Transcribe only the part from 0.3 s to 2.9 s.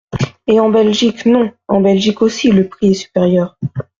Et en Belgique? Non! En Belgique aussi, le prix